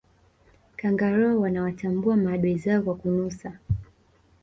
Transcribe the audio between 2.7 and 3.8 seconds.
kwa kunusa